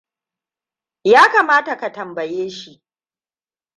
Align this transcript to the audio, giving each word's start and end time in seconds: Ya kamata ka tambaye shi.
Ya 1.03 1.21
kamata 1.31 1.77
ka 1.77 1.91
tambaye 1.91 2.49
shi. 2.49 2.83